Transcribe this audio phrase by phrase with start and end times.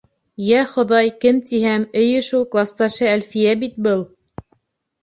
[0.45, 4.05] Йә, Хоҙай, кем тиһәм, эйе, шул класташы Әлфиә бит был.